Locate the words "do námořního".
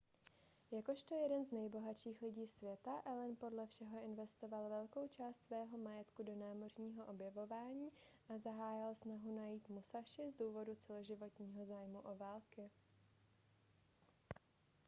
6.23-7.05